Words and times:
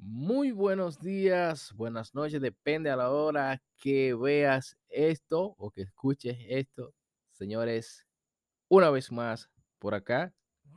Muy 0.00 0.52
buenos 0.52 1.00
días, 1.00 1.72
buenas 1.74 2.14
noches, 2.14 2.40
depende 2.40 2.88
a 2.88 2.94
la 2.94 3.10
hora 3.10 3.60
que 3.76 4.14
veas 4.14 4.78
esto 4.88 5.56
o 5.58 5.72
que 5.72 5.82
escuches 5.82 6.38
esto. 6.48 6.94
Señores, 7.32 8.06
una 8.68 8.90
vez 8.90 9.10
más 9.10 9.50
por 9.80 9.94
acá, 9.94 10.32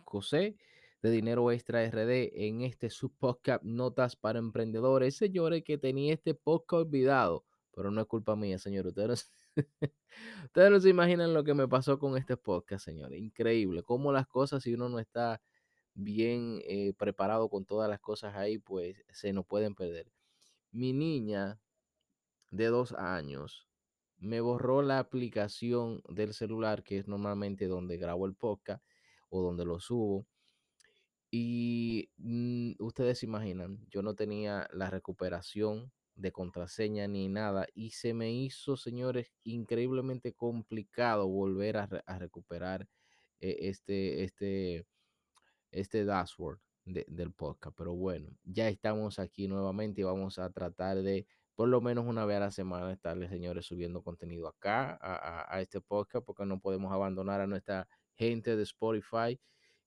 José 0.05 0.57
de 1.03 1.11
Dinero 1.11 1.51
Extra 1.51 1.85
RD 1.85 2.31
en 2.33 2.61
este 2.61 2.89
subpodcast 2.89 3.63
Notas 3.63 4.15
para 4.15 4.39
Emprendedores. 4.39 5.17
Señores, 5.17 5.63
que 5.63 5.77
tenía 5.77 6.15
este 6.15 6.33
podcast 6.33 6.85
olvidado, 6.87 7.45
pero 7.75 7.91
no 7.91 8.01
es 8.01 8.07
culpa 8.07 8.35
mía, 8.35 8.57
señor. 8.57 8.87
Ustedes, 8.87 9.31
ustedes 10.45 10.71
no 10.71 10.79
se 10.79 10.89
imaginan 10.89 11.35
lo 11.35 11.43
que 11.43 11.53
me 11.53 11.67
pasó 11.67 11.99
con 11.99 12.17
este 12.17 12.37
podcast, 12.37 12.85
señores. 12.85 13.19
Increíble, 13.21 13.83
cómo 13.83 14.11
las 14.11 14.25
cosas 14.25 14.63
si 14.63 14.73
uno 14.73 14.89
no 14.89 14.97
está 14.97 15.39
bien 15.93 16.61
eh, 16.65 16.93
preparado 16.97 17.49
con 17.49 17.65
todas 17.65 17.89
las 17.89 17.99
cosas 17.99 18.35
ahí, 18.35 18.57
pues 18.57 19.03
se 19.09 19.33
nos 19.33 19.45
pueden 19.45 19.75
perder. 19.75 20.11
Mi 20.71 20.93
niña 20.93 21.59
de 22.51 22.67
dos 22.67 22.93
años 22.93 23.67
me 24.17 24.39
borró 24.41 24.81
la 24.83 24.99
aplicación 24.99 26.01
del 26.09 26.33
celular, 26.33 26.83
que 26.83 26.97
es 26.99 27.07
normalmente 27.07 27.67
donde 27.67 27.97
grabo 27.97 28.25
el 28.27 28.35
podcast 28.35 28.83
o 29.29 29.41
donde 29.41 29.65
lo 29.65 29.79
subo. 29.79 30.27
Y 31.29 32.09
mm, 32.17 32.73
ustedes 32.79 33.19
se 33.19 33.25
imaginan, 33.25 33.79
yo 33.89 34.01
no 34.01 34.15
tenía 34.15 34.67
la 34.73 34.89
recuperación 34.89 35.91
de 36.15 36.31
contraseña 36.33 37.07
ni 37.07 37.29
nada 37.29 37.67
y 37.73 37.91
se 37.91 38.13
me 38.13 38.31
hizo, 38.33 38.75
señores, 38.75 39.31
increíblemente 39.43 40.33
complicado 40.33 41.27
volver 41.29 41.77
a, 41.77 41.85
re- 41.87 42.03
a 42.05 42.19
recuperar 42.19 42.89
eh, 43.39 43.57
este, 43.61 44.23
este, 44.25 44.85
este 45.71 46.05
dashboard 46.05 46.59
de- 46.85 47.05
del 47.07 47.31
podcast. 47.31 47.75
Pero 47.77 47.93
bueno, 47.95 48.29
ya 48.43 48.67
estamos 48.69 49.19
aquí 49.19 49.47
nuevamente 49.47 50.01
y 50.01 50.03
vamos 50.03 50.39
a 50.39 50.49
tratar 50.51 51.01
de 51.01 51.27
por 51.55 51.67
lo 51.69 51.81
menos 51.81 52.05
una 52.07 52.25
vez 52.25 52.37
a 52.37 52.41
la 52.41 52.51
semana 52.51 52.91
estarles, 52.91 53.29
señores, 53.29 53.65
subiendo 53.65 54.01
contenido 54.01 54.47
acá 54.47 54.97
a 55.01 55.61
este 55.61 55.79
podcast 55.81 56.25
porque 56.25 56.45
no 56.45 56.59
podemos 56.59 56.91
abandonar 56.91 57.41
a 57.41 57.47
nuestra 57.47 57.87
gente 58.15 58.55
de 58.55 58.63
Spotify 58.63 59.39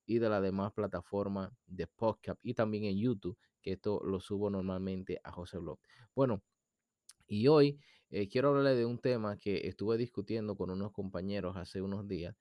y 0.07 0.19
de 0.19 0.29
las 0.29 0.43
demás 0.43 0.73
plataformas 0.73 1.51
de 1.67 1.87
podcast 1.87 2.39
y 2.43 2.55
también 2.55 2.85
en 2.85 2.99
YouTube, 2.99 3.37
que 3.63 3.73
esto 3.73 4.01
lo 4.05 4.21
subo 4.21 4.51
normalmente 4.51 5.21
a 5.25 5.33
José 5.33 5.59
Blog. 5.59 5.79
Bueno, 6.15 6.43
y 7.27 7.49
hoy 7.49 7.81
eh, 8.11 8.29
quiero 8.29 8.51
hablarle 8.51 8.75
de 8.77 8.85
un 8.85 8.99
tema 8.99 9.37
que 9.39 9.67
estuve 9.67 9.97
discutiendo 9.97 10.57
con 10.57 10.71
unos 10.71 10.93
compañeros 10.93 11.57
hace 11.57 11.81
unos 11.81 12.07
días 12.07 12.37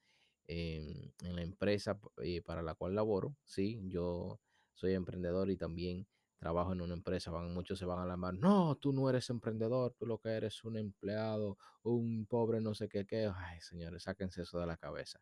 em, 0.47 1.11
en 1.21 1.35
la 1.35 1.41
empresa 1.41 1.99
eh, 2.21 2.41
para 2.41 2.61
la 2.61 2.75
cual 2.75 2.95
laboro. 2.95 3.35
Sí, 3.45 3.81
yo 3.87 4.39
soy 4.73 4.93
emprendedor 4.93 5.49
y 5.49 5.57
también 5.57 6.07
trabajo 6.37 6.73
en 6.73 6.81
una 6.81 6.93
empresa. 6.93 7.31
Van, 7.31 7.53
muchos 7.53 7.79
se 7.79 7.85
van 7.85 7.99
a 7.99 8.03
alarmar. 8.03 8.33
No, 8.35 8.75
tú 8.75 8.93
no 8.93 9.09
eres 9.09 9.29
emprendedor, 9.29 9.93
tú 9.97 10.05
lo 10.05 10.19
que 10.19 10.29
eres 10.29 10.63
un 10.63 10.77
empleado, 10.77 11.57
un 11.83 12.25
pobre 12.27 12.61
no 12.61 12.73
sé 12.73 12.89
qué, 12.89 13.05
qué. 13.05 13.31
Ay, 13.35 13.61
señores, 13.61 14.03
sáquense 14.03 14.41
eso 14.43 14.59
de 14.59 14.67
la 14.67 14.77
cabeza. 14.77 15.19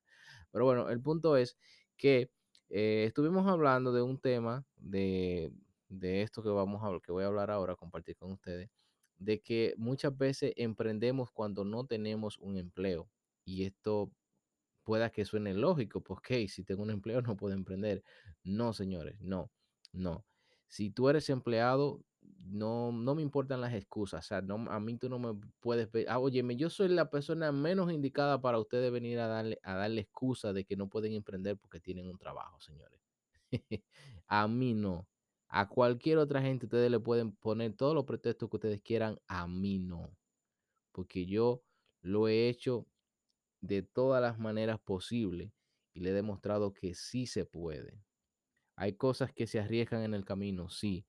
Pero 0.51 0.65
bueno, 0.65 0.89
el 0.89 1.01
punto 1.01 1.37
es 1.37 1.57
que 1.97 2.31
eh, 2.69 3.05
estuvimos 3.07 3.47
hablando 3.47 3.91
de 3.93 4.01
un 4.01 4.19
tema 4.19 4.65
de, 4.77 5.51
de 5.89 6.21
esto 6.23 6.41
que 6.43 6.49
vamos 6.49 6.81
a 6.83 6.99
que 7.05 7.11
voy 7.11 7.23
a 7.23 7.27
hablar 7.27 7.51
ahora, 7.51 7.75
compartir 7.75 8.15
con 8.17 8.31
ustedes 8.31 8.69
de 9.21 9.39
que 9.39 9.75
muchas 9.77 10.17
veces 10.17 10.51
emprendemos 10.57 11.29
cuando 11.31 11.63
no 11.63 11.85
tenemos 11.85 12.39
un 12.39 12.57
empleo. 12.57 13.07
Y 13.45 13.65
esto 13.65 14.11
pueda 14.83 15.11
que 15.11 15.25
suene 15.25 15.53
lógico, 15.53 16.01
pues 16.01 16.51
si 16.51 16.63
tengo 16.63 16.83
un 16.83 16.91
empleo 16.91 17.21
no 17.21 17.37
puedo 17.37 17.53
emprender. 17.53 18.03
No, 18.43 18.73
señores, 18.73 19.19
no, 19.21 19.51
no. 19.91 20.25
Si 20.67 20.89
tú 20.89 21.09
eres 21.09 21.29
empleado, 21.29 22.03
no, 22.43 22.91
no 22.91 23.15
me 23.15 23.21
importan 23.21 23.61
las 23.61 23.73
excusas. 23.73 24.25
O 24.25 24.27
sea, 24.27 24.37
a 24.39 24.79
mí 24.79 24.97
tú 24.97 25.09
no 25.09 25.19
me 25.19 25.39
puedes 25.59 25.91
ver. 25.91 26.05
Ah, 26.09 26.19
óyeme, 26.19 26.55
yo 26.55 26.69
soy 26.69 26.89
la 26.89 27.09
persona 27.09 27.51
menos 27.51 27.91
indicada 27.91 28.41
para 28.41 28.59
ustedes 28.59 28.91
venir 28.91 29.19
a 29.19 29.27
darle, 29.27 29.59
a 29.63 29.75
darle 29.75 30.01
excusa 30.01 30.53
de 30.53 30.65
que 30.65 30.75
no 30.75 30.89
pueden 30.89 31.13
emprender 31.13 31.57
porque 31.57 31.79
tienen 31.79 32.07
un 32.07 32.17
trabajo, 32.17 32.59
señores. 32.61 32.99
A 34.27 34.47
mí 34.47 34.73
no. 34.73 35.07
A 35.49 35.67
cualquier 35.67 36.17
otra 36.17 36.41
gente 36.41 36.65
ustedes 36.65 36.89
le 36.89 36.99
pueden 36.99 37.33
poner 37.33 37.73
todos 37.73 37.93
los 37.93 38.05
pretextos 38.05 38.49
que 38.49 38.55
ustedes 38.55 38.81
quieran. 38.81 39.19
A 39.27 39.47
mí 39.47 39.79
no. 39.79 40.15
Porque 40.91 41.25
yo 41.25 41.63
lo 42.01 42.27
he 42.27 42.49
hecho 42.49 42.87
de 43.61 43.83
todas 43.83 44.21
las 44.21 44.39
maneras 44.39 44.79
posibles 44.79 45.51
y 45.93 46.01
le 46.01 46.09
he 46.09 46.13
demostrado 46.13 46.73
que 46.73 46.95
sí 46.95 47.27
se 47.27 47.45
puede. 47.45 48.03
Hay 48.75 48.93
cosas 48.93 49.33
que 49.33 49.47
se 49.47 49.59
arriesgan 49.59 50.03
en 50.03 50.13
el 50.13 50.25
camino, 50.25 50.69
sí, 50.69 51.05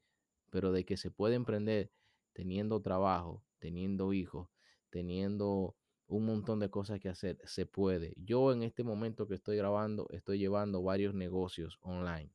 pero 0.50 0.72
de 0.72 0.84
que 0.84 0.96
se 0.96 1.10
puede 1.10 1.34
emprender 1.34 1.90
teniendo 2.32 2.80
trabajo, 2.80 3.44
teniendo 3.58 4.12
hijos, 4.12 4.48
teniendo 4.90 5.76
un 6.06 6.26
montón 6.26 6.60
de 6.60 6.70
cosas 6.70 7.00
que 7.00 7.08
hacer, 7.08 7.38
se 7.44 7.66
puede. 7.66 8.14
Yo 8.16 8.52
en 8.52 8.62
este 8.62 8.84
momento 8.84 9.26
que 9.26 9.34
estoy 9.34 9.56
grabando, 9.56 10.06
estoy 10.10 10.38
llevando 10.38 10.82
varios 10.82 11.14
negocios 11.14 11.78
online 11.80 12.32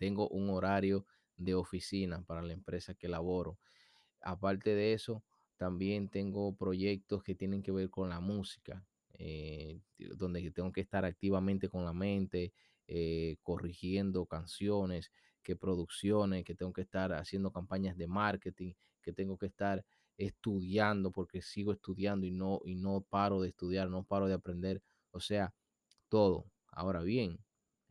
tengo 0.00 0.30
un 0.30 0.48
horario 0.48 1.04
de 1.36 1.54
oficina 1.54 2.22
para 2.22 2.40
la 2.40 2.54
empresa 2.54 2.94
que 2.94 3.06
laboro. 3.06 3.58
Aparte 4.22 4.74
de 4.74 4.94
eso, 4.94 5.22
también 5.58 6.08
tengo 6.08 6.56
proyectos 6.56 7.22
que 7.22 7.34
tienen 7.34 7.62
que 7.62 7.70
ver 7.70 7.90
con 7.90 8.08
la 8.08 8.18
música, 8.18 8.82
eh, 9.22 9.78
donde 9.98 10.50
tengo 10.50 10.72
que 10.72 10.80
estar 10.80 11.04
activamente 11.04 11.68
con 11.68 11.84
la 11.84 11.92
mente, 11.92 12.54
eh, 12.88 13.36
corrigiendo 13.42 14.24
canciones, 14.24 15.12
que 15.42 15.56
producciones, 15.56 16.42
que 16.44 16.54
tengo 16.54 16.72
que 16.72 16.80
estar 16.80 17.12
haciendo 17.12 17.52
campañas 17.52 17.98
de 17.98 18.06
marketing, 18.06 18.72
que 19.02 19.12
tengo 19.12 19.36
que 19.36 19.46
estar 19.46 19.84
estudiando 20.16 21.10
porque 21.12 21.42
sigo 21.42 21.72
estudiando 21.72 22.26
y 22.26 22.30
no, 22.30 22.60
y 22.64 22.74
no 22.76 23.02
paro 23.02 23.42
de 23.42 23.48
estudiar, 23.48 23.90
no 23.90 24.04
paro 24.04 24.26
de 24.26 24.34
aprender. 24.34 24.82
O 25.10 25.20
sea, 25.20 25.52
todo. 26.08 26.46
Ahora 26.72 27.02
bien, 27.02 27.38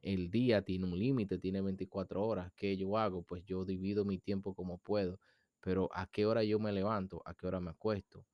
el 0.01 0.31
día 0.31 0.63
tiene 0.63 0.85
un 0.85 0.97
límite, 0.97 1.37
tiene 1.37 1.61
24 1.61 2.25
horas. 2.25 2.51
¿Qué 2.55 2.75
yo 2.75 2.97
hago? 2.97 3.21
Pues 3.21 3.43
yo 3.45 3.65
divido 3.65 4.03
mi 4.03 4.17
tiempo 4.17 4.55
como 4.55 4.79
puedo. 4.79 5.19
Pero 5.61 5.89
¿a 5.93 6.07
qué 6.07 6.25
hora 6.25 6.43
yo 6.43 6.57
me 6.59 6.71
levanto? 6.71 7.21
¿A 7.25 7.35
qué 7.35 7.45
hora 7.45 7.59
me 7.59 7.71
acuesto? 7.71 8.25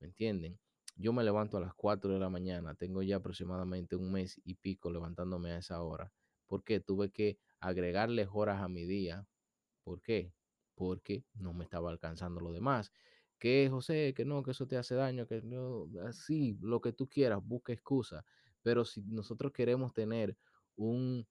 ¿Me 0.00 0.08
entienden? 0.08 0.58
Yo 0.96 1.12
me 1.12 1.24
levanto 1.24 1.56
a 1.56 1.60
las 1.60 1.74
4 1.74 2.12
de 2.12 2.20
la 2.20 2.28
mañana. 2.28 2.74
Tengo 2.74 3.02
ya 3.02 3.16
aproximadamente 3.16 3.96
un 3.96 4.12
mes 4.12 4.40
y 4.44 4.54
pico 4.54 4.90
levantándome 4.90 5.52
a 5.52 5.58
esa 5.58 5.82
hora. 5.82 6.12
porque 6.46 6.80
Tuve 6.80 7.10
que 7.10 7.38
agregarles 7.60 8.28
horas 8.32 8.62
a 8.62 8.68
mi 8.68 8.84
día. 8.84 9.26
¿Por 9.84 10.02
qué? 10.02 10.32
Porque 10.74 11.24
no 11.34 11.54
me 11.54 11.64
estaba 11.64 11.90
alcanzando 11.90 12.40
lo 12.40 12.52
demás. 12.52 12.92
Que 13.38 13.68
José, 13.70 14.14
que 14.14 14.24
no, 14.24 14.42
que 14.42 14.52
eso 14.52 14.66
te 14.66 14.76
hace 14.76 14.94
daño, 14.94 15.26
que 15.26 15.42
no, 15.42 15.88
así, 16.06 16.56
lo 16.60 16.80
que 16.80 16.92
tú 16.92 17.08
quieras, 17.08 17.40
busca 17.42 17.72
excusa. 17.72 18.24
Pero 18.62 18.84
si 18.84 19.02
nosotros 19.02 19.52
queremos 19.52 19.92
tener 19.92 20.36
un 20.76 21.26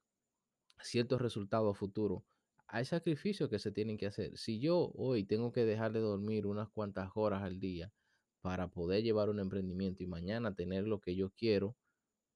cierto 0.81 1.17
resultado 1.17 1.73
futuro, 1.73 2.25
hay 2.67 2.85
sacrificios 2.85 3.49
que 3.49 3.59
se 3.59 3.71
tienen 3.71 3.97
que 3.97 4.07
hacer. 4.07 4.37
Si 4.37 4.59
yo 4.59 4.91
hoy 4.95 5.23
tengo 5.23 5.51
que 5.51 5.65
dejar 5.65 5.93
de 5.93 5.99
dormir 5.99 6.47
unas 6.47 6.69
cuantas 6.69 7.11
horas 7.15 7.43
al 7.43 7.59
día 7.59 7.93
para 8.41 8.67
poder 8.67 9.03
llevar 9.03 9.29
un 9.29 9.39
emprendimiento 9.39 10.03
y 10.03 10.07
mañana 10.07 10.53
tener 10.53 10.87
lo 10.87 10.99
que 10.99 11.15
yo 11.15 11.29
quiero, 11.31 11.75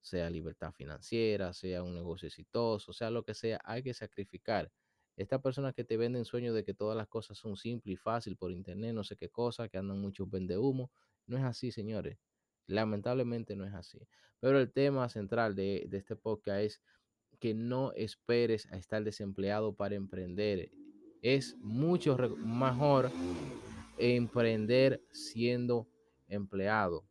sea 0.02 0.30
libertad 0.30 0.72
financiera, 0.72 1.52
sea 1.54 1.84
un 1.84 1.96
negocio 1.96 2.28
exitoso, 2.28 2.94
sea 2.94 3.10
lo 3.10 3.24
que 3.24 3.34
sea, 3.34 3.60
hay 3.64 3.82
que 3.82 3.94
sacrificar. 3.94 4.72
Estas 5.18 5.42
personas 5.42 5.74
que 5.74 5.84
te 5.84 5.98
venden 5.98 6.26
sueños 6.26 6.54
de 6.54 6.64
que 6.64 6.74
todas 6.74 6.96
las 6.96 7.08
cosas 7.08 7.38
son 7.38 7.58
simples 7.58 7.94
y 7.94 7.98
fácil 7.98 8.38
por 8.38 8.52
internet, 8.52 8.94
no 8.94 9.04
sé 9.04 9.16
qué 9.16 9.30
cosa, 9.30 9.68
que 9.68 9.78
andan 9.78 10.00
muchos 10.00 10.30
vende 10.30 10.58
humo, 10.58 10.92
no 11.26 11.38
es 11.38 11.44
así, 11.44 11.72
señores. 11.72 12.20
Lamentablemente 12.68 13.56
no 13.56 13.66
es 13.66 13.74
así. 13.74 14.08
Pero 14.40 14.60
el 14.60 14.72
tema 14.72 15.10
central 15.10 15.56
de, 15.56 15.86
de 15.90 15.98
este 15.98 16.16
podcast 16.16 16.62
es 16.62 16.82
que 17.40 17.54
no 17.54 17.92
esperes 17.94 18.72
a 18.72 18.78
estar 18.78 19.04
desempleado 19.04 19.74
para 19.74 19.96
emprender. 19.96 20.72
Es 21.22 21.56
mucho 21.60 22.18
mejor 22.38 23.10
emprender 23.98 25.02
siendo 25.12 25.88
empleado. 26.28 27.06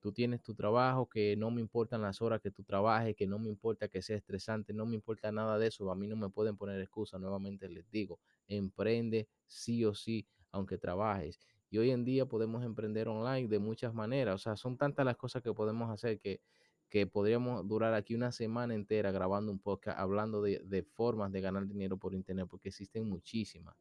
Tú 0.00 0.12
tienes 0.12 0.42
tu 0.42 0.54
trabajo, 0.54 1.06
que 1.06 1.36
no 1.36 1.50
me 1.50 1.60
importan 1.60 2.00
las 2.00 2.22
horas 2.22 2.40
que 2.40 2.50
tú 2.50 2.62
trabajes, 2.62 3.14
que 3.14 3.26
no 3.26 3.38
me 3.38 3.48
importa 3.48 3.88
que 3.88 4.00
sea 4.00 4.16
estresante, 4.16 4.72
no 4.72 4.86
me 4.86 4.94
importa 4.94 5.30
nada 5.30 5.58
de 5.58 5.66
eso. 5.66 5.90
A 5.90 5.94
mí 5.94 6.06
no 6.06 6.16
me 6.16 6.30
pueden 6.30 6.56
poner 6.56 6.80
excusas, 6.80 7.20
nuevamente 7.20 7.68
les 7.68 7.90
digo, 7.90 8.18
emprende 8.48 9.28
sí 9.46 9.84
o 9.84 9.94
sí, 9.94 10.26
aunque 10.52 10.78
trabajes. 10.78 11.38
Y 11.68 11.78
hoy 11.78 11.90
en 11.90 12.04
día 12.04 12.26
podemos 12.26 12.64
emprender 12.64 13.08
online 13.08 13.46
de 13.46 13.58
muchas 13.58 13.92
maneras. 13.94 14.34
O 14.34 14.38
sea, 14.38 14.56
son 14.56 14.76
tantas 14.76 15.04
las 15.04 15.16
cosas 15.16 15.42
que 15.42 15.52
podemos 15.52 15.90
hacer 15.90 16.18
que, 16.18 16.40
que 16.88 17.06
podríamos 17.06 17.66
durar 17.68 17.94
aquí 17.94 18.14
una 18.14 18.32
semana 18.32 18.74
entera 18.74 19.12
grabando 19.12 19.52
un 19.52 19.60
podcast 19.60 19.98
hablando 19.98 20.42
de, 20.42 20.60
de 20.64 20.82
formas 20.82 21.30
de 21.30 21.40
ganar 21.40 21.66
dinero 21.66 21.96
por 21.98 22.14
internet, 22.14 22.46
porque 22.50 22.70
existen 22.70 23.08
muchísimas. 23.08 23.76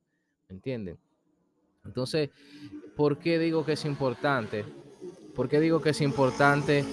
¿Me 0.50 0.56
entienden? 0.56 1.00
Entonces, 1.84 2.30
¿por 3.00 3.18
qué 3.18 3.40
digo 3.40 3.64
que 3.64 3.72
es 3.72 3.86
importante? 3.86 4.66
¿Por 5.34 5.48
qué 5.48 5.62
digo 5.62 5.80
que 5.80 5.92
es 5.92 6.02
importante 6.02 6.84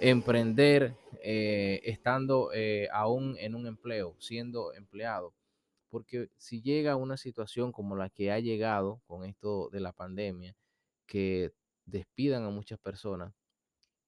emprender 0.00 0.96
eh, 1.22 1.80
estando 1.84 2.50
eh, 2.52 2.88
aún 2.92 3.36
en 3.38 3.54
un 3.54 3.68
empleo, 3.68 4.16
siendo 4.18 4.72
empleado? 4.74 5.32
porque 5.90 6.28
si 6.38 6.60
llega 6.60 6.96
una 6.96 7.16
situación 7.16 7.70
como 7.70 7.94
la 7.94 8.10
que 8.10 8.32
ha 8.32 8.40
llegado 8.40 9.00
con 9.06 9.24
esto 9.24 9.68
de 9.70 9.78
la 9.78 9.92
pandemia, 9.92 10.56
que 11.06 11.52
despidan 11.86 12.42
a 12.42 12.50
muchas 12.50 12.80
personas, 12.80 13.32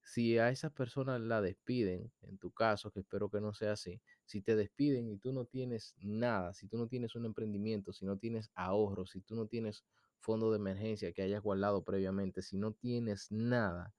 si 0.03 0.37
a 0.39 0.51
esas 0.51 0.73
personas 0.73 1.21
la 1.21 1.41
despiden, 1.41 2.11
en 2.23 2.39
tu 2.39 2.51
caso, 2.51 2.91
que 2.91 3.01
espero 3.01 3.31
que 3.31 3.41
no 3.41 3.55
sea 3.55 3.75
así, 3.75 4.01
si 4.25 4.43
te 4.43 4.57
despiden 4.57 5.09
y 5.09 5.17
tú 5.17 5.33
no 5.33 5.45
tienes 5.45 5.95
nada, 6.01 6.55
si 6.55 6.67
tú 6.67 6.77
no 6.77 6.89
tienes 6.89 7.15
un 7.15 7.25
emprendimiento, 7.25 7.93
si 7.93 8.05
no 8.05 8.17
tienes 8.17 8.51
ahorros, 8.57 9.11
si 9.11 9.21
tú 9.21 9.37
no 9.37 9.47
tienes 9.47 9.85
fondo 10.21 10.51
de 10.51 10.57
emergencia 10.59 11.13
que 11.13 11.23
hayas 11.23 11.43
guardado 11.43 11.85
previamente, 11.85 12.43
si 12.43 12.57
no 12.57 12.73
tienes 12.73 13.31
nada, 13.31 13.95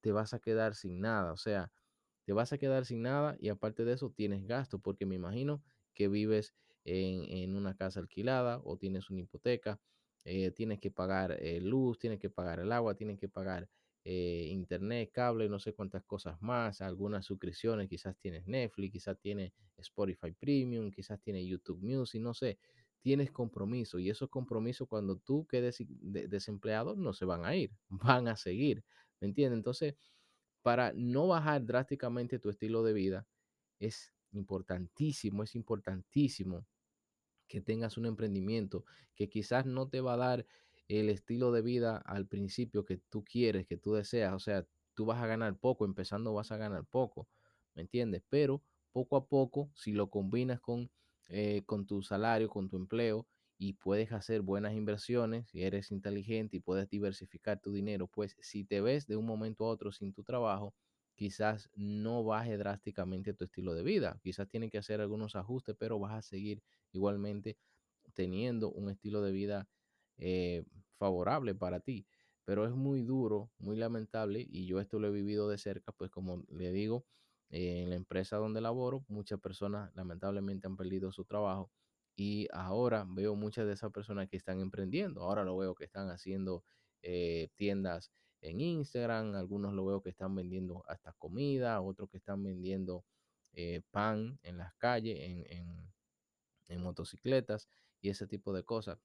te 0.00 0.12
vas 0.12 0.34
a 0.34 0.38
quedar 0.38 0.74
sin 0.74 1.00
nada. 1.00 1.32
O 1.32 1.36
sea, 1.36 1.72
te 2.24 2.32
vas 2.32 2.52
a 2.52 2.58
quedar 2.58 2.84
sin 2.86 3.02
nada 3.02 3.36
y 3.40 3.48
aparte 3.48 3.84
de 3.84 3.94
eso 3.94 4.10
tienes 4.10 4.46
gasto, 4.46 4.78
porque 4.78 5.06
me 5.06 5.14
imagino 5.14 5.62
que 5.94 6.08
vives 6.08 6.54
en, 6.84 7.56
una 7.56 7.74
casa 7.76 8.00
alquilada 8.00 8.60
o 8.64 8.76
tienes 8.76 9.10
una 9.10 9.20
hipoteca, 9.20 9.80
eh, 10.24 10.50
tienes 10.52 10.80
que 10.80 10.90
pagar 10.90 11.36
eh, 11.40 11.60
luz, 11.60 11.98
tienes 11.98 12.18
que 12.20 12.30
pagar 12.30 12.60
el 12.60 12.72
agua, 12.72 12.94
tienes 12.94 13.18
que 13.18 13.28
pagar 13.28 13.68
eh, 14.04 14.48
internet, 14.50 15.10
cable, 15.12 15.48
no 15.48 15.58
sé 15.58 15.72
cuántas 15.72 16.04
cosas 16.04 16.40
más, 16.40 16.80
algunas 16.80 17.26
suscripciones, 17.26 17.88
quizás 17.88 18.16
tienes 18.18 18.46
Netflix, 18.46 18.92
quizás 18.92 19.18
tienes 19.18 19.52
Spotify 19.76 20.32
Premium, 20.32 20.90
quizás 20.90 21.20
tienes 21.20 21.44
YouTube 21.46 21.82
Music, 21.82 22.20
no 22.20 22.34
sé, 22.34 22.58
tienes 23.06 23.30
compromiso 23.30 24.00
y 24.00 24.10
esos 24.10 24.28
compromisos 24.28 24.88
cuando 24.88 25.16
tú 25.16 25.46
quedes 25.46 25.76
desempleado 25.78 26.96
no 26.96 27.12
se 27.12 27.24
van 27.24 27.44
a 27.44 27.54
ir, 27.54 27.70
van 27.88 28.26
a 28.26 28.34
seguir, 28.34 28.82
¿me 29.20 29.28
entiendes? 29.28 29.58
Entonces, 29.58 29.94
para 30.60 30.92
no 30.92 31.28
bajar 31.28 31.64
drásticamente 31.64 32.40
tu 32.40 32.50
estilo 32.50 32.82
de 32.82 32.94
vida, 32.94 33.28
es 33.78 34.12
importantísimo, 34.32 35.44
es 35.44 35.54
importantísimo 35.54 36.66
que 37.46 37.60
tengas 37.60 37.96
un 37.96 38.06
emprendimiento 38.06 38.84
que 39.14 39.28
quizás 39.28 39.66
no 39.66 39.88
te 39.88 40.00
va 40.00 40.14
a 40.14 40.16
dar 40.16 40.46
el 40.88 41.08
estilo 41.08 41.52
de 41.52 41.62
vida 41.62 41.98
al 41.98 42.26
principio 42.26 42.84
que 42.84 42.96
tú 43.08 43.22
quieres, 43.24 43.68
que 43.68 43.76
tú 43.76 43.92
deseas. 43.92 44.34
O 44.34 44.40
sea, 44.40 44.66
tú 44.94 45.04
vas 45.04 45.22
a 45.22 45.28
ganar 45.28 45.56
poco, 45.56 45.84
empezando 45.84 46.34
vas 46.34 46.50
a 46.50 46.56
ganar 46.56 46.84
poco, 46.84 47.28
¿me 47.76 47.82
entiendes? 47.82 48.24
Pero 48.28 48.64
poco 48.90 49.14
a 49.14 49.28
poco, 49.28 49.70
si 49.76 49.92
lo 49.92 50.10
combinas 50.10 50.60
con, 50.60 50.90
eh, 51.28 51.62
con 51.66 51.86
tu 51.86 52.02
salario, 52.02 52.48
con 52.48 52.68
tu 52.68 52.76
empleo, 52.76 53.26
y 53.58 53.74
puedes 53.74 54.12
hacer 54.12 54.42
buenas 54.42 54.74
inversiones, 54.74 55.48
si 55.48 55.62
eres 55.64 55.90
inteligente 55.90 56.56
y 56.58 56.60
puedes 56.60 56.88
diversificar 56.90 57.60
tu 57.60 57.72
dinero, 57.72 58.06
pues 58.08 58.36
si 58.40 58.64
te 58.64 58.80
ves 58.80 59.06
de 59.06 59.16
un 59.16 59.24
momento 59.26 59.64
a 59.64 59.68
otro 59.68 59.92
sin 59.92 60.12
tu 60.12 60.22
trabajo, 60.24 60.74
quizás 61.14 61.70
no 61.74 62.22
baje 62.24 62.58
drásticamente 62.58 63.32
tu 63.34 63.44
estilo 63.44 63.74
de 63.74 63.82
vida. 63.82 64.18
Quizás 64.22 64.48
tiene 64.48 64.68
que 64.70 64.78
hacer 64.78 65.00
algunos 65.00 65.36
ajustes, 65.36 65.74
pero 65.78 65.98
vas 65.98 66.12
a 66.14 66.22
seguir 66.22 66.62
igualmente 66.92 67.56
teniendo 68.14 68.70
un 68.70 68.90
estilo 68.90 69.22
de 69.22 69.32
vida 69.32 69.68
eh, 70.18 70.64
favorable 70.98 71.54
para 71.54 71.80
ti. 71.80 72.06
Pero 72.44 72.64
es 72.66 72.72
muy 72.72 73.02
duro, 73.02 73.50
muy 73.58 73.76
lamentable, 73.76 74.46
y 74.48 74.66
yo 74.66 74.80
esto 74.80 74.98
lo 75.00 75.08
he 75.08 75.10
vivido 75.10 75.48
de 75.48 75.58
cerca, 75.58 75.92
pues 75.92 76.10
como 76.10 76.44
le 76.48 76.70
digo, 76.72 77.06
eh, 77.50 77.82
en 77.82 77.90
la 77.90 77.96
empresa 77.96 78.36
donde 78.36 78.60
laboro, 78.60 79.04
muchas 79.08 79.40
personas 79.40 79.90
lamentablemente 79.94 80.66
han 80.66 80.76
perdido 80.76 81.12
su 81.12 81.24
trabajo 81.24 81.70
y 82.16 82.48
ahora 82.52 83.06
veo 83.08 83.34
muchas 83.36 83.66
de 83.66 83.74
esas 83.74 83.92
personas 83.92 84.28
que 84.28 84.36
están 84.36 84.60
emprendiendo. 84.60 85.22
Ahora 85.22 85.44
lo 85.44 85.56
veo 85.56 85.74
que 85.74 85.84
están 85.84 86.10
haciendo 86.10 86.64
eh, 87.02 87.48
tiendas 87.56 88.12
en 88.40 88.60
Instagram, 88.60 89.34
algunos 89.34 89.72
lo 89.74 89.84
veo 89.86 90.02
que 90.02 90.10
están 90.10 90.34
vendiendo 90.34 90.84
hasta 90.88 91.12
comida, 91.14 91.80
otros 91.80 92.10
que 92.10 92.18
están 92.18 92.42
vendiendo 92.42 93.04
pan 93.90 94.38
en 94.42 94.58
las 94.58 94.74
calles, 94.74 95.18
en, 95.18 95.90
en 96.68 96.82
motocicletas 96.82 97.68
y 98.00 98.10
ese 98.10 98.26
tipo 98.26 98.52
de 98.52 98.64
cosas. 98.64 98.98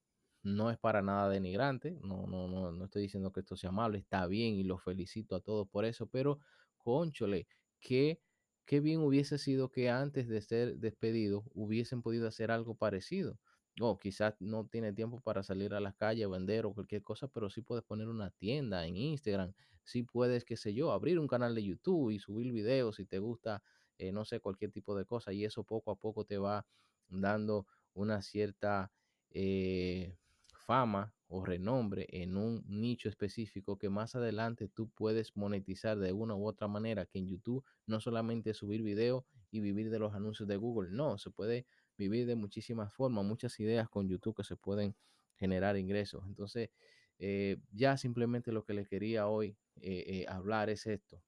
No 0.44 0.72
es 0.72 0.78
para 0.80 1.02
nada 1.02 1.30
denigrante, 1.30 2.00
no, 2.02 2.26
no, 2.26 2.48
no, 2.48 2.72
no 2.72 2.86
estoy 2.86 3.04
diciendo 3.04 3.32
que 3.32 3.42
esto 3.42 3.56
sea 3.56 3.72
malo, 3.72 3.98
está 3.98 4.26
bien 4.26 4.56
y 4.56 4.64
los 4.64 4.84
felicito 4.84 5.36
a 5.36 5.42
todos 5.42 5.68
por 5.70 5.86
eso, 5.86 6.08
pero 6.08 6.40
conchole, 6.78 7.48
que 7.80 8.20
qué 8.66 8.80
bien 8.80 9.02
hubiese 9.02 9.38
sido 9.38 9.70
que 9.70 9.90
antes 9.90 10.28
de 10.28 10.42
ser 10.42 10.78
despedido 10.78 11.44
hubiesen 11.54 12.02
podido 12.02 12.28
hacer 12.28 12.52
algo 12.52 12.76
parecido. 12.76 13.40
O 13.80 13.98
quizás 13.98 14.36
no 14.40 14.66
tiene 14.68 14.94
tiempo 14.94 15.22
para 15.22 15.44
salir 15.44 15.74
a 15.74 15.80
las 15.80 15.96
calles, 15.96 16.30
vender 16.30 16.66
o 16.66 16.74
cualquier 16.74 17.04
cosa, 17.04 17.28
pero 17.28 17.50
sí 17.50 17.62
puedes 17.62 17.84
poner 17.84 18.10
una 18.10 18.30
tienda 18.32 18.86
en 18.86 18.98
Instagram, 18.98 19.54
sí 19.84 20.04
puedes, 20.04 20.44
qué 20.44 20.58
sé 20.58 20.74
yo, 20.74 20.92
abrir 20.92 21.20
un 21.20 21.28
canal 21.28 21.56
de 21.56 21.64
YouTube 21.64 22.12
y 22.12 22.20
subir 22.20 22.52
videos 22.52 22.98
si 22.98 23.06
te 23.06 23.20
gusta, 23.20 23.64
eh, 23.98 24.12
no 24.12 24.26
sé, 24.26 24.40
cualquier 24.42 24.72
tipo 24.72 24.96
de 24.96 25.06
cosa 25.06 25.32
y 25.32 25.46
eso 25.46 25.64
poco 25.64 25.92
a 25.92 25.96
poco 25.96 26.26
te 26.26 26.38
va 26.38 26.66
dando 27.08 27.66
una 27.94 28.22
cierta 28.22 28.92
eh, 29.32 30.18
fama 30.54 31.14
o 31.34 31.46
renombre 31.46 32.08
en 32.10 32.36
un 32.36 32.62
nicho 32.68 33.08
específico 33.08 33.78
que 33.78 33.90
más 33.90 34.16
adelante 34.16 34.68
tú 34.68 34.90
puedes 34.90 35.38
monetizar 35.38 35.98
de 35.98 36.12
una 36.12 36.36
u 36.36 36.46
otra 36.46 36.68
manera, 36.68 37.06
que 37.06 37.20
en 37.20 37.28
YouTube 37.28 37.64
no 37.86 38.02
solamente 38.02 38.54
subir 38.54 38.84
video 38.84 39.26
y 39.50 39.62
vivir 39.62 39.90
de 39.90 39.98
los 39.98 40.14
anuncios 40.14 40.50
de 40.50 40.58
Google, 40.58 40.92
no, 40.92 41.18
se 41.18 41.32
puede 41.32 41.66
vivir 41.98 42.26
de 42.26 42.36
muchísimas 42.36 42.94
formas, 42.94 43.24
muchas 43.24 43.58
ideas 43.62 43.88
con 43.88 44.10
YouTube 44.10 44.36
que 44.36 44.44
se 44.44 44.58
pueden 44.58 44.94
generar 45.36 45.78
ingresos. 45.78 46.22
Entonces, 46.28 46.70
eh, 47.18 47.56
ya 47.72 47.96
simplemente 47.96 48.52
lo 48.52 48.66
que 48.66 48.74
les 48.74 48.90
quería 48.90 49.30
hoy 49.30 49.56
eh, 49.78 50.26
hablar 50.28 50.70
es 50.70 50.86
esto. 50.86 51.24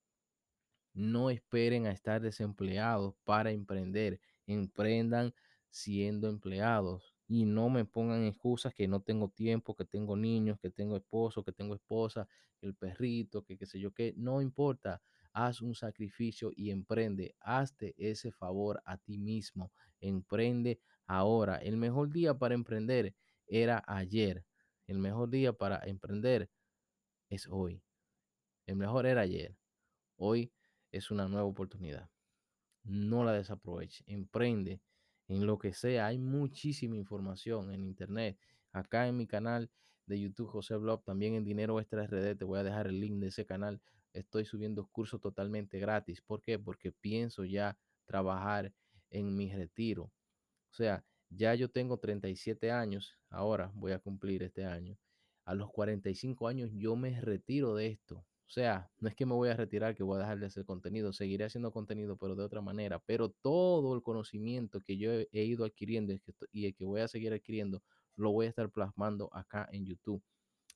No 0.94 1.30
esperen 1.30 1.88
a 1.88 1.92
estar 1.92 2.22
desempleados 2.22 3.16
para 3.24 3.52
emprender. 3.52 4.20
Emprendan 4.48 5.34
siendo 5.70 6.28
empleados 6.28 7.13
y 7.28 7.46
no 7.46 7.70
me 7.70 7.86
pongan 7.86 8.24
excusas 8.26 8.74
que 8.74 8.88
no 8.88 9.02
tengo 9.02 9.30
tiempo, 9.30 9.76
que 9.76 9.86
tengo 9.86 10.16
niños, 10.16 10.60
que 10.60 10.70
tengo 10.70 10.98
esposo, 10.98 11.44
que 11.44 11.52
tengo 11.52 11.76
esposa, 11.76 12.28
el 12.62 12.76
perrito, 12.76 13.44
que 13.44 13.58
qué 13.58 13.66
sé 13.66 13.80
yo 13.80 13.92
qué, 13.92 14.14
no 14.18 14.42
importa. 14.42 15.02
Haz 15.32 15.62
un 15.62 15.74
sacrificio 15.74 16.52
y 16.56 16.70
emprende. 16.70 17.36
Hazte 17.40 17.96
ese 17.98 18.32
favor 18.32 18.82
a 18.86 18.98
ti 18.98 19.18
mismo. 19.18 19.72
Emprende 20.00 20.80
ahora. 21.08 21.58
El 21.58 21.78
mejor 21.78 22.12
día 22.12 22.38
para 22.38 22.54
emprender 22.54 23.16
era 23.48 23.84
ayer. 23.88 24.46
El 24.86 25.00
mejor 25.00 25.30
día 25.30 25.54
para 25.54 25.80
emprender 25.86 26.52
es 27.30 27.48
hoy. 27.50 27.82
El 28.68 28.76
mejor 28.76 29.08
era 29.08 29.22
ayer. 29.22 29.58
Hoy 30.18 30.54
es 30.92 31.10
una 31.10 31.28
nueva 31.28 31.48
oportunidad. 31.48 32.10
No 32.84 33.24
la 33.24 33.34
desaproveche. 33.34 34.04
Emprende 34.08 34.82
en 35.28 35.46
lo 35.46 35.58
que 35.58 35.74
sea. 35.74 36.08
Hay 36.08 36.18
muchísima 36.18 36.96
información 36.96 37.74
en 37.74 37.84
internet. 37.84 38.38
Acá 38.72 39.08
en 39.08 39.18
mi 39.18 39.28
canal 39.28 39.70
de 40.06 40.20
YouTube 40.20 40.50
José 40.50 40.76
Blog, 40.76 41.04
también 41.04 41.36
en 41.36 41.44
Dinero 41.44 41.80
Extra 41.80 42.04
RD, 42.06 42.36
te 42.36 42.46
voy 42.46 42.60
a 42.60 42.64
dejar 42.64 42.88
el 42.88 43.00
link 43.00 43.20
de 43.20 43.28
ese 43.28 43.46
canal. 43.46 43.82
Estoy 44.14 44.46
subiendo 44.46 44.88
cursos 44.88 45.22
totalmente 45.22 45.80
gratis. 45.80 46.22
¿Por 46.22 46.42
qué? 46.42 46.60
Porque 46.60 46.92
pienso 46.92 47.46
ya 47.46 47.78
trabajar 48.06 48.74
en 49.10 49.36
mi 49.36 49.52
retiro. 49.52 50.12
O 50.72 50.76
sea, 50.76 51.04
ya 51.30 51.56
yo 51.56 51.70
tengo 51.70 51.98
37 51.98 52.72
años, 52.72 53.18
ahora 53.30 53.72
voy 53.74 53.92
a 53.92 54.00
cumplir 54.00 54.44
este 54.44 54.66
año. 54.66 54.98
A 55.46 55.56
los 55.56 55.72
45 55.72 56.48
años 56.48 56.72
yo 56.74 56.96
me 56.96 57.20
retiro 57.20 57.76
de 57.76 57.88
esto. 57.88 58.26
Sea, 58.54 58.88
no 59.00 59.10
es 59.10 59.16
que 59.16 59.26
me 59.26 59.34
voy 59.34 59.50
a 59.50 59.56
retirar, 59.56 59.96
que 59.96 60.04
voy 60.04 60.18
a 60.18 60.20
dejar 60.20 60.38
de 60.38 60.46
hacer 60.46 60.64
contenido, 60.64 61.12
seguiré 61.12 61.46
haciendo 61.46 61.72
contenido, 61.72 62.18
pero 62.18 62.36
de 62.36 62.44
otra 62.44 62.62
manera. 62.62 63.00
Pero 63.00 63.30
todo 63.30 63.96
el 63.96 64.04
conocimiento 64.04 64.80
que 64.80 64.96
yo 64.96 65.12
he, 65.12 65.28
ido 65.44 65.66
adquiriendo 65.66 66.14
y, 66.52 66.68
el 66.68 66.76
que 66.76 66.86
voy 66.86 67.02
a 67.02 67.08
seguir 67.08 67.34
adquiriendo, 67.34 67.82
lo 68.16 68.32
voy 68.32 68.46
a 68.46 68.50
estar 68.50 68.70
plasmando 68.70 69.28
acá 69.34 69.68
en 69.72 69.88
YouTube. 69.88 70.22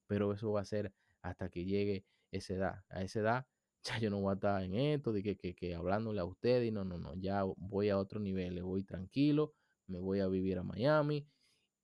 Pero 0.07 0.33
eso 0.33 0.51
va 0.51 0.61
a 0.61 0.65
ser 0.65 0.91
hasta 1.21 1.49
que 1.49 1.65
llegue 1.65 2.03
esa 2.31 2.55
edad. 2.55 2.83
A 2.89 3.03
esa 3.03 3.19
edad 3.19 3.47
ya 3.83 3.99
yo 3.99 4.09
no 4.09 4.21
voy 4.21 4.31
a 4.31 4.33
estar 4.33 4.63
en 4.63 4.73
esto, 4.73 5.13
de 5.13 5.21
que, 5.21 5.37
que, 5.37 5.53
que 5.53 5.75
hablándole 5.75 6.19
a 6.19 6.25
ustedes, 6.25 6.73
no, 6.73 6.83
no, 6.83 6.97
no, 6.97 7.13
ya 7.13 7.43
voy 7.43 7.89
a 7.89 7.99
otro 7.99 8.19
nivel, 8.19 8.55
le 8.55 8.63
voy 8.63 8.83
tranquilo, 8.85 9.53
me 9.85 9.99
voy 9.99 10.19
a 10.21 10.27
vivir 10.27 10.57
a 10.57 10.63
Miami 10.63 11.27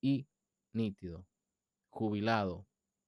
y 0.01 0.27
nítido, 0.73 1.27
jubilado, 1.91 2.65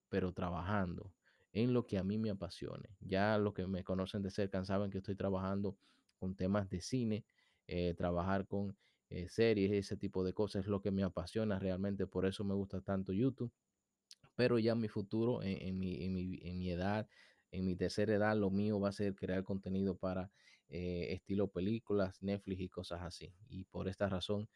pero 0.09 0.33
trabajando 0.33 1.14
en 1.55 1.73
lo 1.73 1.87
que 1.87 1.97
a 1.97 2.03
mí 2.03 2.17
me 2.17 2.29
apasione. 2.29 2.89
Ya 2.99 3.37
los 3.37 3.53
que 3.53 3.65
me 3.65 3.83
conocen 3.83 4.21
de 4.21 4.29
cerca 4.29 4.63
saben 4.65 4.91
que 4.91 4.97
estoy 4.97 5.15
trabajando 5.15 5.77
con 6.19 6.35
temas 6.35 6.69
de 6.69 6.81
cine, 6.81 7.25
eh, 7.65 7.93
trabajar 7.95 8.45
con 8.45 8.77
eh, 9.09 9.29
series, 9.29 9.71
ese 9.71 9.95
tipo 9.95 10.25
de 10.25 10.33
cosas 10.33 10.65
es 10.65 10.67
lo 10.67 10.81
que 10.81 10.91
me 10.91 11.03
apasiona 11.03 11.57
realmente, 11.57 12.07
por 12.07 12.25
eso 12.25 12.43
me 12.43 12.53
gusta 12.53 12.81
tanto 12.81 13.13
YouTube. 13.13 13.53
Pero 14.35 14.59
ya 14.59 14.73
en 14.73 14.81
mi 14.81 14.89
futuro, 14.89 15.41
en, 15.43 15.79
mi, 15.79 16.69
edad, 16.69 17.07
en 17.51 17.65
mi 17.65 17.77
tercera 17.77 18.13
edad, 18.13 18.35
lo 18.35 18.49
mío 18.49 18.77
va 18.81 18.89
a 18.89 18.91
ser 18.91 19.15
crear 19.15 19.45
contenido 19.45 19.95
para 19.95 20.29
eh, 20.67 21.07
estilo 21.13 21.47
películas, 21.47 22.21
Netflix 22.21 22.59
y 22.59 22.67
cosas 22.67 23.01
así. 23.01 23.33
Y 23.47 23.63
por 23.63 23.87
esta 23.87 24.09
razón, 24.09 24.49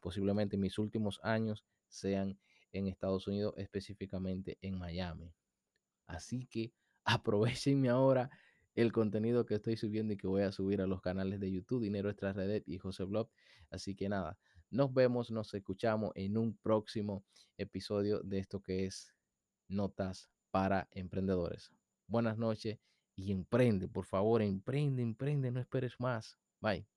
posiblemente 0.00 0.56
mis 0.56 0.76
últimos 0.76 1.20
años 1.22 1.64
sean 1.86 2.36
en 2.72 2.88
Estados 2.88 3.28
Unidos, 3.28 3.54
específicamente 3.58 4.58
en 4.60 4.76
Miami. 4.76 5.32
Así 6.06 6.46
que 6.46 6.72
aprovechenme 7.04 7.88
ahora 7.88 8.30
el 8.74 8.92
contenido 8.92 9.46
que 9.46 9.54
estoy 9.54 9.76
subiendo 9.76 10.12
y 10.12 10.16
que 10.16 10.26
voy 10.26 10.42
a 10.42 10.52
subir 10.52 10.80
a 10.80 10.86
los 10.86 11.00
canales 11.00 11.40
de 11.40 11.50
YouTube, 11.50 11.82
Dinero 11.82 12.10
Extra 12.10 12.32
Redet 12.32 12.64
y 12.66 12.78
José 12.78 13.04
Blog. 13.04 13.30
Así 13.70 13.94
que 13.94 14.08
nada, 14.08 14.38
nos 14.70 14.92
vemos, 14.92 15.30
nos 15.30 15.54
escuchamos 15.54 16.12
en 16.14 16.36
un 16.36 16.56
próximo 16.56 17.24
episodio 17.56 18.20
de 18.20 18.38
esto 18.38 18.60
que 18.60 18.86
es 18.86 19.14
Notas 19.68 20.28
para 20.50 20.88
Emprendedores. 20.92 21.70
Buenas 22.06 22.36
noches 22.36 22.78
y 23.16 23.30
emprende, 23.30 23.88
por 23.88 24.06
favor, 24.06 24.42
emprende, 24.42 25.02
emprende, 25.02 25.50
no 25.50 25.60
esperes 25.60 25.94
más. 26.00 26.38
Bye. 26.60 26.93